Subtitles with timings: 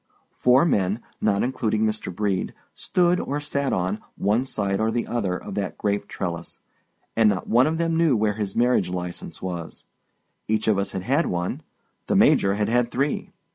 [0.31, 2.11] Four men, not including Mr.
[2.11, 6.57] Brede, stood or sat on one side or the other of that grape trellis,
[7.15, 9.85] and not one of them knew where his marriage license was.
[10.47, 13.31] Each of us had had one—the Major had had three.